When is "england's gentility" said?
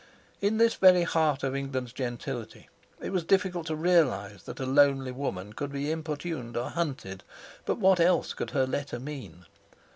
1.55-2.69